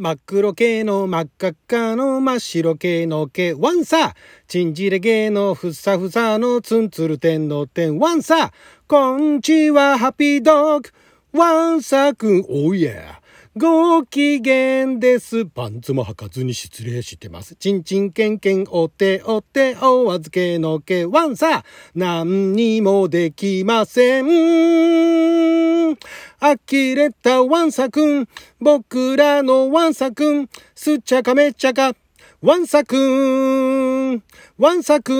[0.00, 4.14] 真っ黒系の真っ赤っかの真っ白系の系ワンサ
[4.46, 8.52] チンジレ系のふさふさのツンツル天の天ワンサ
[8.86, 10.90] こんちはハッピードッグ。
[11.32, 13.20] ワンサくん、おいや。
[13.56, 15.46] ご機嫌です。
[15.46, 17.56] パンツも履かずに失礼してます。
[17.56, 21.64] ちんちんけんけんお手お手お預けのけワンサ
[21.94, 25.96] 何にもできません。
[26.40, 26.58] 呆
[26.94, 28.28] れたワンサくん。
[28.60, 30.48] 僕らのワンサくん。
[30.74, 31.94] すっちゃかめっちゃか。
[32.42, 34.22] ワンサくん。
[34.58, 35.12] ワンサく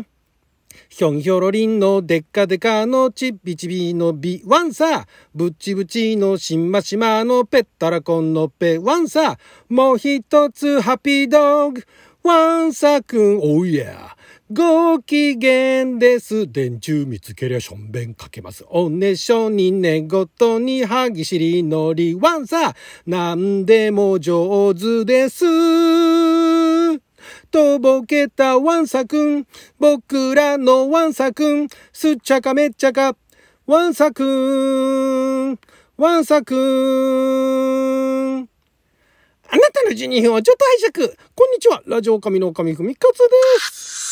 [0.00, 0.13] ん。
[0.96, 9.36] ひょんひょろりんのでっかでかのちびちびのビワンサぶちぶちのしんましまのぺったらこんのぺワンサ
[9.68, 11.82] もう一つハッピードッグ
[12.22, 14.16] ワンサくんおいや
[14.52, 16.52] ご機嫌です。
[16.52, 18.64] 電柱見つけりゃしょんべんかけます。
[18.68, 25.44] おねしょに寝言に歯ぎしりのりワンサなんでも上手です。
[27.50, 29.46] とぼけたワンサくん、
[29.78, 33.16] 僕らのワンサくん、すっちゃかめっちゃか、
[33.66, 35.58] ワンサくん、
[35.96, 38.48] ワンサくん。
[39.48, 41.16] あなたの12分をちょっと拝借。
[41.34, 41.82] こんにちは。
[41.86, 43.24] ラジオ神の神ふみかつで
[43.70, 44.04] す。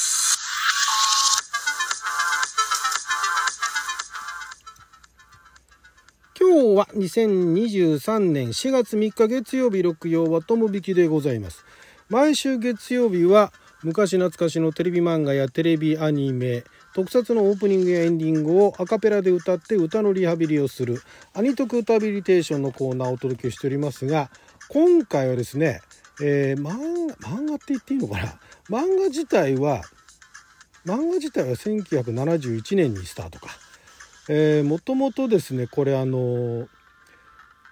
[6.39, 11.65] 今日は2023年4月3日月曜日六曜はとも引きでございます。
[12.09, 21.03] 毎週月曜日は昔懐かしのテレビ漫画やテレビアニメ特撮のオープニングやエンディングをアカペラで歌って歌のリハビリをする
[21.35, 24.31] アニトク歌ビリテーションのコーナーをお届けしておりますが
[24.69, 25.81] 今回はですね、
[26.23, 28.35] えー、漫漫画って言っていいのかな
[28.69, 29.83] 漫画自体は
[30.87, 33.49] 漫画自体は1971年にスタートか。
[34.29, 36.69] えー、もともとですねこれあの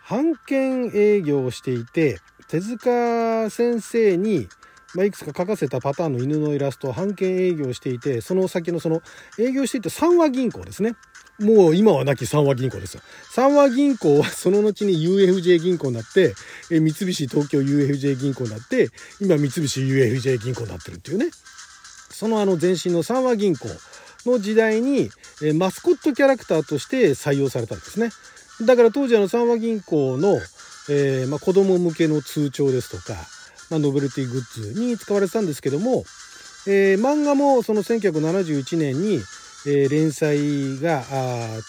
[0.09, 2.19] 版権営業をしていて
[2.51, 4.49] 手塚先生に、
[4.95, 9.03] まあ、いくつか描かせたパターンの犬のイラストを版権営業していてその先のその
[9.39, 10.97] 営業していた三和銀行ですね
[11.39, 13.01] もう今はなき三和銀行ですよ。
[13.31, 16.35] 三和銀行は その後に UFJ 銀行になって、
[16.71, 18.91] え三菱東京 UFJ 銀行になって、
[19.21, 21.31] 今三菱 UFJ 銀行になってるっていうね。
[22.11, 23.69] そのあの前身の三和銀行
[24.27, 25.09] の時代に、
[25.43, 28.11] えマスコットキャラクターとして採用されたんですね。
[28.61, 30.39] だから当時あの三和銀行の、
[30.93, 33.15] えー、まあ、子供向けの通帳ですとか、
[33.71, 36.05] まあ、ノベルティグッズに使われてたんですけども、
[36.67, 39.21] えー、漫画もその1971年に、
[39.67, 41.05] えー、連載が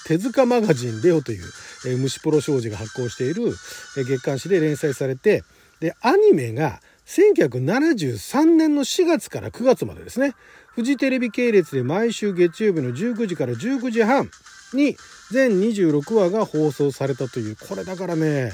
[0.08, 1.44] 手塚マガジンレオという、
[1.86, 3.50] えー、虫プロ商事が発行している、
[3.98, 5.44] えー、月刊誌で連載されて
[5.80, 10.34] でアニメが1973年の4月から9月までですね。
[10.74, 14.30] フジテレビ系列で毎週月曜日の19時から19時半
[14.74, 14.96] に
[15.30, 18.54] 全26話が放送されたというこれだからね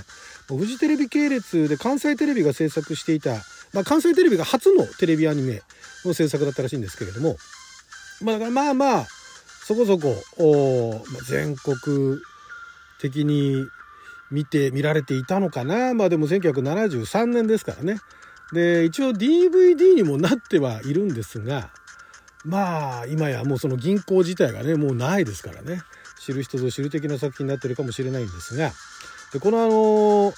[0.56, 3.35] フジテレビ系列で関西テレビが制作していた、
[3.74, 5.62] まあ、関西テレビが初のテレビアニメ
[6.06, 7.35] の制作だったらしいんですけれども、
[8.22, 9.07] まあ、まあまあ
[9.66, 12.19] そこそこ全国
[13.02, 13.66] 的に
[14.31, 15.94] 見て見られていたのかな。
[15.94, 18.00] まあでも1973年ですからね。
[18.53, 21.69] で一応 DVD にもなってはいるんですが
[22.46, 25.81] まあ今やもうその銀行自体がねもうないですからね。
[26.19, 28.72] 知る人ぞ知る的な作品になってるかもしれないんですが
[29.34, 30.34] でこのあの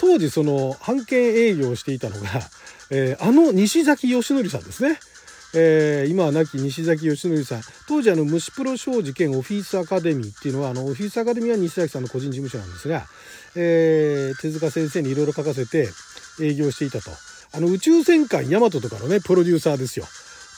[0.00, 2.28] 当時その版権営業をしていたのが、
[2.90, 4.98] えー、あの西崎義則さんですね。
[5.54, 7.60] えー、今は亡き西崎義則さん。
[7.86, 13.04] 当時あの虫プロ商事兼オフィスアカデミーっていうのはあのオフィスアカデミーは西崎さんの個人事務所なんですが、
[13.54, 15.88] えー、手塚先生にいろいろ書かせて
[16.40, 17.10] 営業していたと。
[17.54, 20.06] あの宇宙戦艦ヤマトとかのねプロデューサーですよ。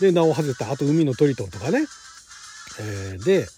[0.00, 0.70] で名を馳せた。
[0.70, 1.86] あと海のトリトンとかね、
[2.80, 3.48] えー、で、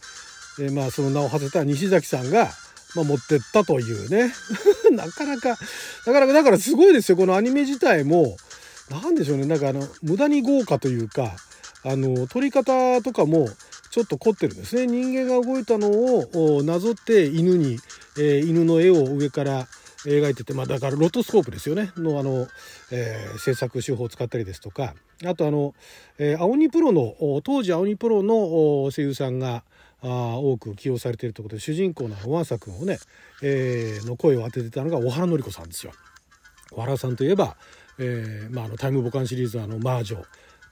[0.58, 2.50] えー、まあその名を馳せた西崎さんが
[2.96, 4.32] まあ、持ってったというね。
[4.90, 5.50] なかなか
[6.06, 7.16] なかなかだからすごいですよ。
[7.16, 8.36] このアニメ自体も
[8.90, 9.46] 何でしょうね。
[9.46, 11.36] なんかあの無駄に豪華というか
[11.84, 13.48] あの撮り方とかも
[13.90, 14.86] ちょっと凝ってるんですね。
[14.86, 17.78] 人間が動いたのをなぞって犬に、
[18.18, 19.66] えー、犬の絵を上から
[20.04, 21.92] 描いてて、まあ、だからロトスコープですよね。
[21.96, 22.46] のあの、
[22.90, 24.94] えー、制作手法を使ったりですとか。
[25.24, 25.74] あとあの、
[26.18, 29.64] えー、青鬼プロの当時青鬼プロの声優さんが
[30.06, 32.98] あ多く起用されているということで主人公のワンサ君をね、
[33.42, 35.92] えー、の声を当ててたのが小原紀子さんですよ。
[36.70, 37.56] 小原さんといえば、
[37.98, 40.24] えーまあ、あのタイムボカンシリーズあの魔女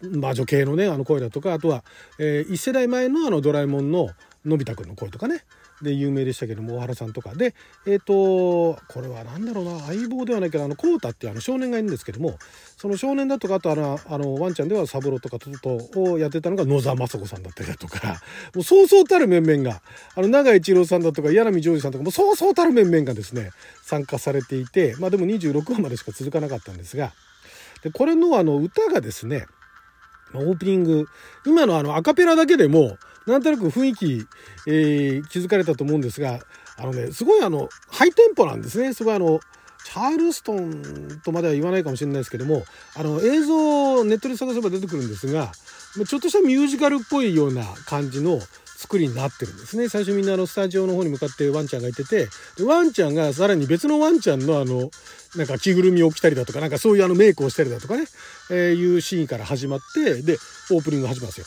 [0.03, 1.85] 魔女系のねあの声だとかあとは、
[2.19, 4.11] えー、1世代前のあのドラえもんの
[4.45, 5.45] のび太くんの声とかね
[5.82, 7.35] で有名でしたけども大原さんとか。
[7.35, 7.55] で
[7.87, 9.81] えっ、ー、とこれは何だろうな。
[9.81, 12.38] 相棒ではないけどあのコータっていうあの少年がいるんですけども
[12.76, 18.21] その少年だとかあとあのあのワンちゃんではサブロとかトトトをやってたのが野沢雅子さんだったりだとか。
[18.55, 19.82] もうそうそうたる面々が
[20.15, 23.50] あの永井一郎さんだとか柳ジョージさんとかもそうそうたる面々がですね
[23.82, 27.12] 参加されていてまあでも26話までしか続かなかったんですが。
[27.82, 29.47] でこれのあの歌がですね
[30.35, 31.06] オープニング
[31.47, 34.26] 今のあのアカペラだけでもなんとなく雰囲気、
[34.67, 36.41] えー、気づかれたと思うんですが
[36.76, 38.93] あのねすごいあのハイテンポなんですね。
[38.93, 39.41] すごいあの
[39.85, 42.65] チャールストンとまでは言わないかもしれないですけども
[42.97, 45.53] あの映像をネットで探せば出てくるんですが
[46.09, 48.41] ちょっとしたミュージカルっぽいような感じの
[48.76, 49.88] 作りになってるんですね。
[49.88, 52.29] 最初みんなあのスタジオの方に向かってワンちゃんがいてて
[52.62, 54.91] ワンちゃんがさらに別のワンちゃんのあの
[55.37, 58.05] なんか着ぐるみを着たりだとかなんかそういうあのメイクをしたりだとかね、
[58.50, 60.38] えー、いうシーンから始まってで
[60.70, 61.47] オープニング始まるんですよ。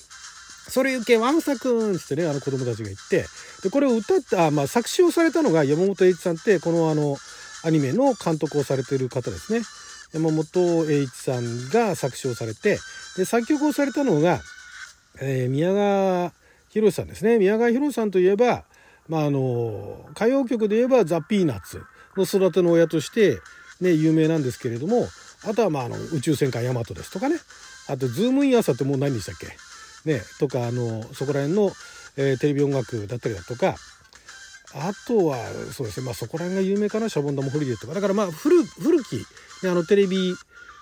[0.69, 3.25] それ受けワンサくんってねあの子供たちが言って
[3.63, 7.17] でこれを歌ったまあ、作詞をされたのが山本栄一さんってこのあの
[7.63, 9.61] アニメの監督をされてる方ですね。
[10.13, 12.79] 山本栄一さんが作詞をされて
[13.17, 14.39] で作曲をされたのが、
[15.19, 16.31] えー、宮川
[16.69, 17.39] 泰さんですね。
[17.39, 18.63] 宮川泰さんといえば、
[19.09, 21.81] まあ、あの歌謡曲で言えばザ・ピーナッツ
[22.15, 23.39] の育ての親として、
[23.81, 25.07] ね、有名なんですけれども
[25.45, 27.35] あとはまああの宇宙戦艦ヤマトですとかね。
[27.89, 29.47] あとズームイン朝ってもう何でしたっけ？
[30.07, 31.71] ねとかあのそこら辺の、
[32.17, 33.75] えー、テレビ音楽だったりだとか
[34.73, 35.37] あとは
[35.71, 40.33] そうですねまあそこら辺が有名かなシャボン玉ホリデーとかだからまあ古古き、ね、あのテレビ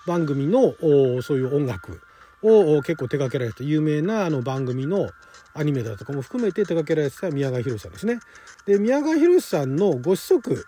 [0.06, 0.74] 番組の
[1.22, 2.00] そういう音楽
[2.42, 5.10] を結構手掛けられて有名なあの番組の
[5.54, 8.18] アニメだとかも含めて手掛けられてた宮川博さんですね。
[8.66, 10.64] で宮川博さんのご子息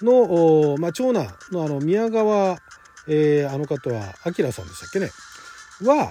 [0.00, 2.58] の、まあ、長男のあの宮川、
[3.08, 5.10] えー、あの方は明さんでしたっけね？
[5.82, 6.10] は、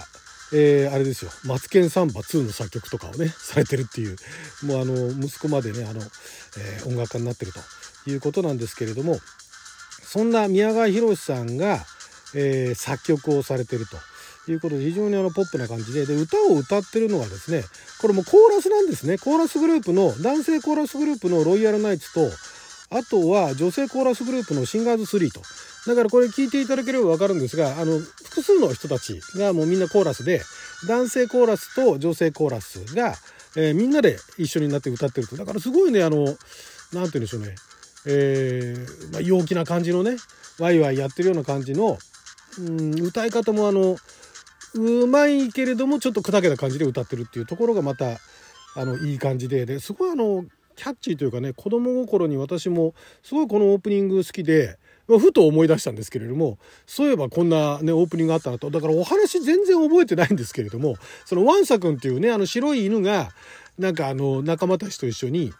[0.54, 4.16] えー、あれですよ「マツケンサンバ2」の作曲とかをねされてるっていう
[4.62, 6.00] もうあの息子までねあの、
[6.58, 9.18] えー、音楽家になってるということなんですけれども
[10.02, 11.84] そんな宮川博さんが、
[12.34, 13.96] えー、作曲をされてると。
[14.48, 17.62] いうことで非常にあのポップな感じでで歌を歌ってるのはですね
[18.00, 22.28] これもコーラスなんですねコーラスグループの男性コーラスグループのロイヤルナイツと
[22.90, 25.42] あとは女性コーラスグループのシンガーズ3と
[25.86, 30.42] だからこれ聞いていただければ分かるんですがあの複数の人たちがもうみんなコーラスで
[30.86, 33.14] 男性コーラスと女性コーラスが、
[33.56, 36.38] えー、みんなで一緒になって歌ってるとだからすごいねあの何て
[36.92, 37.54] 言うんでしょうね
[38.04, 40.16] えー、まあ、陽気な感じのね
[40.58, 41.98] ワイワイやってるような感じの、
[42.58, 43.96] うん、歌い方もあの
[44.74, 48.18] うまいけれどもちょっと砕けた感じで歌ってるっていうところがまた
[48.74, 50.44] あのいい感じでですごいあの
[50.74, 54.78] キャッチーというかね子供心に私もすごいこのオープニング好きで。
[55.08, 58.70] まあふと思い出したんですけれどもそういえばこんなねオープニングがあったなと。
[58.70, 63.30] だからお話全然覚えてないんですけれどもそのワンサ君っていうねあの白い犬が
[63.78, 65.52] なんかあの仲間たちと一緒に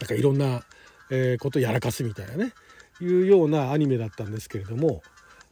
[0.00, 0.62] なんかいろんな、
[1.10, 2.52] えー、ことやらかすみたいなね
[3.00, 5.02] いうようなアニメだったんですけれども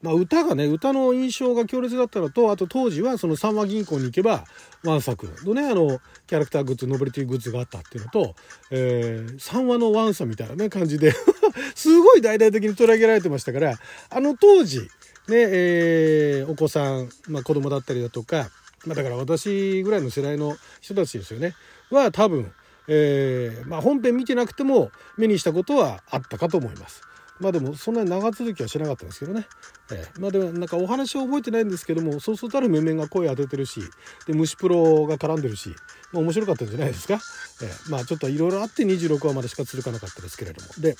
[0.03, 4.45] まあ、歌がね歌の印象が強烈だったのとあと当時はその三和銀行に行けば
[4.83, 8.35] ワンサクのねあのキャラクターグッズノベルティグッズがあったっていうのと、
[8.71, 11.13] えー、三和のワンサみたいなね感じで
[11.75, 13.79] すごい大々的に取り上げられてましたから
[14.11, 14.88] あの当時
[15.29, 18.50] ねえー、お子さん、まあ、子供だったりだとか、
[18.85, 21.55] まあ、だから私ぐらいの世代の人たちですよね。
[21.91, 22.52] は多分、
[22.88, 27.02] えーまあ、本編見てなくても目にしたことはあったかと思います。
[27.38, 29.46] まあでもそんなに長続きはしなかったんですけどね、
[29.91, 33.81] えー、まあでもなんかお話は覚えてないんですけどもそうそうたる面々が声当ててるし
[34.26, 35.70] で虫プロが絡んでるし、
[36.12, 37.14] まあ、面白かったんじゃないですか、
[37.62, 40.69] えー、まあちょっといろいろあって26話までしか続かなかったですけれども。
[40.79, 40.96] で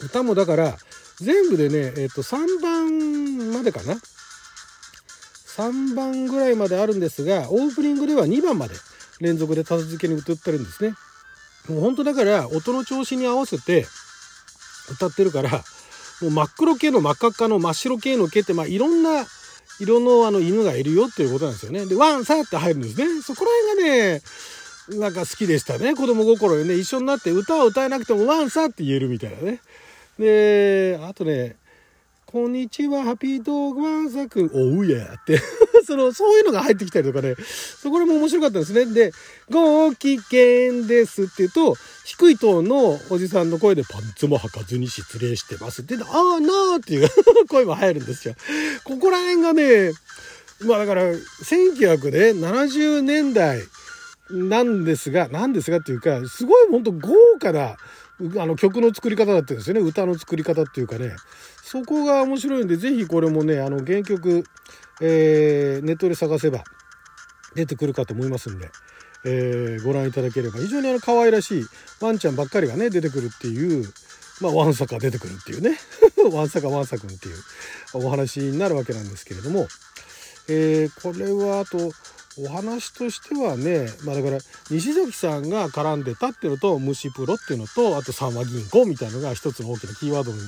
[0.00, 0.76] 歌もだから
[1.20, 3.94] 全部でね、えー、と3番までかな
[5.56, 8.74] 3番ぐらいまであるんですがオープニングでは2番まで
[9.20, 10.94] 連続で立て続けに歌ってるんですね
[11.68, 13.86] もう本当だから音の調子に合わせて
[14.92, 15.50] 歌ってるから
[16.20, 19.24] もう真っ黒系の真っ赤っかの真っ白系の毛って、まあ、いろんな
[19.80, 21.86] 色のあの犬がいるよっていうことなんですよね。
[21.86, 23.22] で、ワンサーって入るんですね。
[23.22, 24.22] そこら辺がね、
[25.00, 25.94] なんか好きでしたね。
[25.94, 29.60] 子供心でね、一緒になって歌を歌えなくてもワンサーって言えるみたいなね。
[30.18, 31.56] で、あとね、
[32.26, 35.40] こんにちは、ハッピードーグワンサ君、おうやって
[35.86, 37.36] その、そういうのが入ってきたりとかね、
[37.80, 38.86] そこでも面白かったですね。
[38.86, 39.12] で、
[39.50, 47.08] ご機嫌ですって言うと、低いトーンのおじさんの声でパンツも履かずに失礼してますって、ああなーっていう
[47.48, 48.34] 声も入るんですよ。
[48.84, 49.92] ここら辺がね、
[50.60, 53.62] まあだから、1970年代
[54.30, 57.76] なんですが、なんですがっていうか、すごい本当豪華な、
[58.38, 59.80] あの曲の作り方だったんですよね。
[59.80, 61.16] 歌の作り方っていうかね。
[61.62, 64.44] そこが面白いんで、ぜひこれもね、あの、原曲、
[65.00, 66.62] えー、ネットで探せば
[67.54, 68.70] 出てくるかと思いますんで、
[69.24, 71.64] えー、ご覧いただければ非常にあの可愛らしい
[72.00, 73.84] ワンちゃんばっかりがね出てくるっていう
[74.40, 75.78] まあワンサカ出てくるっていうね
[76.32, 77.36] ワンサカワンサ君っていう
[77.94, 79.68] お話になるわけなんですけれども、
[80.48, 81.92] えー、これはあと
[82.38, 84.38] お話としてはね、まあだから
[84.70, 90.38] 西崎さんが絡んでたっていうのと虫プロっていうのとあと三和銀行みたいのが一つの大きなキーワードに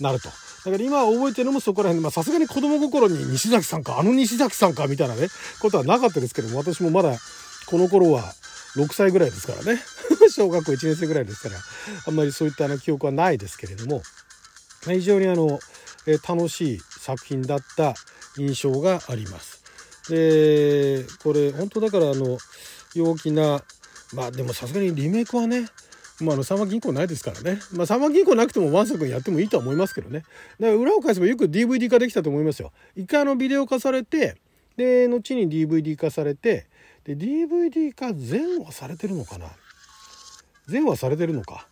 [0.00, 0.28] なると。
[0.28, 5.28] だから今覚えてるのもそこら辺で、さすがに子供心に西崎さんか、あの西崎さんかみたいなね、
[5.60, 7.16] ことはなかったですけども、私もまだ
[7.66, 8.34] この頃は
[8.76, 9.80] 6歳ぐらいですからね。
[10.30, 11.56] 小学校1年生ぐらいですから、
[12.06, 14.02] あんまりそういったあの記憶はないですけれども、
[14.84, 15.60] 非常にあの、
[16.26, 17.94] 楽しい作品だった
[18.36, 19.57] 印象があります。
[20.08, 22.38] でこれ本当だからあの
[22.94, 23.62] 陽気な
[24.14, 25.66] まあでもさすがにリメイクはね
[26.20, 27.60] まあ、あの、三和銀行ないですからね。
[27.72, 30.24] まあ、三和銀行なくてもワンサ君やってもいいとは思いますけどね。
[30.58, 32.72] だから裏を返せばよく DVD 化できたと思いますよ。
[32.96, 34.36] 一回あのビデオ化されて、
[34.76, 36.66] で、後に DVD 化されて、
[37.04, 39.46] で、DVD 化全話されてるのかな？
[40.66, 41.68] 全話されてるのか？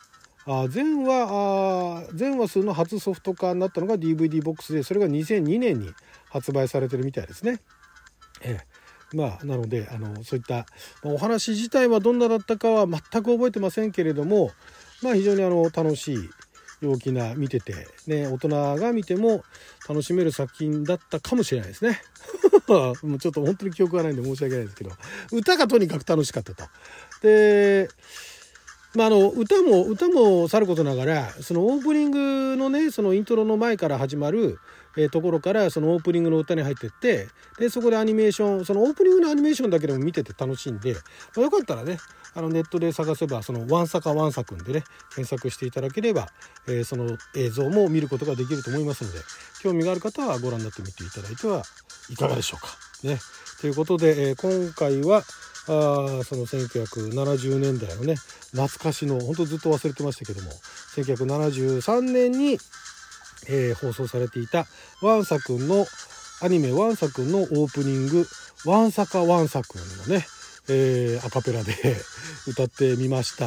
[0.49, 5.91] あ全話あ全話数の初ソフト化になったのが DVD ボックスでそれが2002年に
[6.31, 7.59] 発売されてるみたいですね。
[8.43, 10.67] ええ、まあなのであのそういった、
[11.03, 14.51] お話自体はどんなだったかは全く覚えてませんけれども
[15.03, 16.31] まあ非常にあの楽しい
[16.81, 17.75] 陽気な見てて
[18.07, 19.43] ね大人が見ても
[19.89, 22.01] 楽しめる作品だったかもしれないですね。
[22.69, 24.91] もうちょっと本当に記憶がないんで申し訳ないですけど
[25.33, 26.65] 歌がとにかく楽しかったと。
[27.23, 27.89] で
[28.95, 34.59] まあ、あの歌も歌もさることながらそのオープニングのねそのイントロの前から始まる
[34.97, 37.29] えところからそのオープニングの歌に入ってって
[37.59, 41.01] でそこでアニメーションそのオープニングのアニメーションだけでも見てて楽しいんで、ま
[41.39, 41.99] あ、よかったらね
[42.35, 46.29] あのネットで探せばその「ワンサカワンサくん」でね検索していただければ、
[46.69, 49.19] え、その映像も見ることができると思いますので
[49.63, 51.63] 興味がある方はご覧になってみていただいては
[52.11, 52.69] いかがでしょうか。
[53.03, 53.19] ね、
[53.61, 55.23] ということで、え、今回は
[55.69, 58.15] あその1970年代のね
[58.53, 60.51] 懐かしの本当ずっと忘れてましたけども
[60.95, 62.59] 1973年に
[63.49, 64.67] えー、放送されていた
[65.03, 65.87] ワンサくんの
[66.43, 68.27] アニメワンサくんのオープニング
[68.65, 70.27] 「ワンサカワンサくん」のね、
[70.69, 71.75] えー、アカペラで
[72.47, 73.47] 歌ってみました。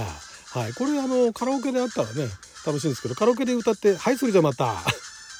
[0.52, 2.28] はい、これあのカラオケであったらね
[2.66, 4.78] 楽しいんですけどカラオケで歌って「はいそれじゃまた」